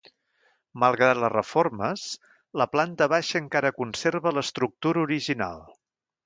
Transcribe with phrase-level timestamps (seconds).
[0.83, 2.05] Malgrat les reformes,
[2.61, 5.63] la planta baixa encara conserva l'estructura original.